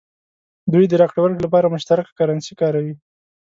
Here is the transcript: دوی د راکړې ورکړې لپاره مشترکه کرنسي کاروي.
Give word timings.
دوی 0.73 0.85
د 0.89 0.93
راکړې 1.01 1.19
ورکړې 1.21 1.41
لپاره 1.45 1.71
مشترکه 1.73 2.11
کرنسي 2.19 2.53
کاروي. 2.61 2.93